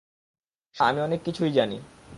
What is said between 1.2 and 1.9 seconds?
কিছুই জানি।